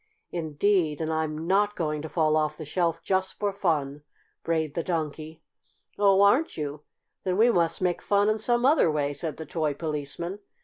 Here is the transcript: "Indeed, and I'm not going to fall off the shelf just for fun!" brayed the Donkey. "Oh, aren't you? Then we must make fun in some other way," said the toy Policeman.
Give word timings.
"Indeed, 0.31 0.99
and 0.99 1.13
I'm 1.13 1.45
not 1.45 1.75
going 1.75 2.01
to 2.01 2.09
fall 2.09 2.35
off 2.35 2.57
the 2.57 2.65
shelf 2.65 3.03
just 3.03 3.37
for 3.37 3.53
fun!" 3.53 4.01
brayed 4.43 4.73
the 4.73 4.81
Donkey. 4.81 5.43
"Oh, 5.99 6.23
aren't 6.23 6.57
you? 6.57 6.81
Then 7.21 7.37
we 7.37 7.51
must 7.51 7.83
make 7.83 8.01
fun 8.01 8.27
in 8.27 8.39
some 8.39 8.65
other 8.65 8.89
way," 8.89 9.13
said 9.13 9.37
the 9.37 9.45
toy 9.45 9.75
Policeman. 9.75 10.39